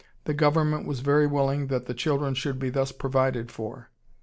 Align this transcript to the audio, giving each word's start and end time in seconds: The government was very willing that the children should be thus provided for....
The 0.23 0.33
government 0.33 0.87
was 0.87 1.01
very 1.01 1.27
willing 1.27 1.67
that 1.67 1.85
the 1.85 1.93
children 1.93 2.33
should 2.33 2.57
be 2.57 2.71
thus 2.71 2.91
provided 2.91 3.51
for.... 3.51 3.91